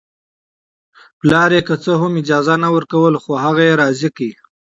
[1.19, 4.31] پلار یې که څه هم اجازه نه ورکوله خو هغه یې راضي کړ